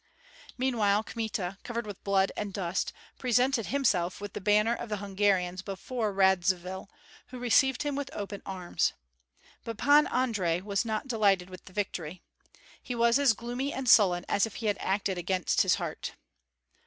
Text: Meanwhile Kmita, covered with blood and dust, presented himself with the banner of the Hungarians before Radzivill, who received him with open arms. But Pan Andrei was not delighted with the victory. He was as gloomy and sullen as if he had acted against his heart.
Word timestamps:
Meanwhile 0.57 1.03
Kmita, 1.03 1.59
covered 1.63 1.85
with 1.85 2.03
blood 2.03 2.31
and 2.35 2.51
dust, 2.51 2.91
presented 3.19 3.67
himself 3.67 4.19
with 4.19 4.33
the 4.33 4.41
banner 4.41 4.73
of 4.73 4.89
the 4.89 4.97
Hungarians 4.97 5.61
before 5.61 6.11
Radzivill, 6.11 6.89
who 7.27 7.37
received 7.37 7.83
him 7.83 7.95
with 7.95 8.09
open 8.11 8.41
arms. 8.43 8.93
But 9.63 9.77
Pan 9.77 10.07
Andrei 10.07 10.59
was 10.59 10.85
not 10.85 11.07
delighted 11.07 11.51
with 11.51 11.65
the 11.65 11.73
victory. 11.73 12.23
He 12.81 12.95
was 12.95 13.19
as 13.19 13.33
gloomy 13.33 13.71
and 13.71 13.87
sullen 13.87 14.25
as 14.27 14.47
if 14.47 14.55
he 14.55 14.65
had 14.65 14.77
acted 14.79 15.19
against 15.19 15.61
his 15.61 15.75
heart. 15.75 16.13